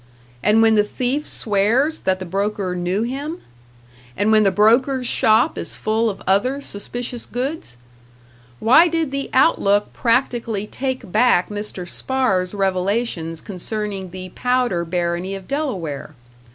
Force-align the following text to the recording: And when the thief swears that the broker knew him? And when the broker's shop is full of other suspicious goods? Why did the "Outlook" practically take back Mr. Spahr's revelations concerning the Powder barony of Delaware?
And 0.41 0.63
when 0.63 0.73
the 0.73 0.83
thief 0.83 1.27
swears 1.27 1.99
that 1.99 2.17
the 2.17 2.25
broker 2.25 2.73
knew 2.75 3.03
him? 3.03 3.37
And 4.17 4.31
when 4.31 4.41
the 4.41 4.49
broker's 4.49 5.05
shop 5.05 5.59
is 5.59 5.75
full 5.75 6.09
of 6.09 6.23
other 6.25 6.59
suspicious 6.59 7.27
goods? 7.27 7.77
Why 8.59 8.87
did 8.87 9.11
the 9.11 9.29
"Outlook" 9.31 9.93
practically 9.93 10.65
take 10.65 11.11
back 11.11 11.49
Mr. 11.49 11.87
Spahr's 11.87 12.55
revelations 12.55 13.41
concerning 13.41 14.09
the 14.09 14.29
Powder 14.29 14.83
barony 14.85 15.35
of 15.35 15.47
Delaware? 15.47 16.15